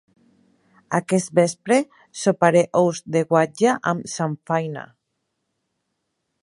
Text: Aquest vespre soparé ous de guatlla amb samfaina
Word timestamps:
Aquest 0.99 1.31
vespre 1.39 1.77
soparé 2.21 2.65
ous 2.81 3.03
de 3.17 3.23
guatlla 3.33 3.77
amb 3.93 4.09
samfaina 4.17 4.89